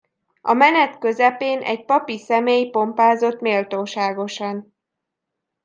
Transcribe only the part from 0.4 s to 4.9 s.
A menet közepén egy papi személy pompázott méltóságosan.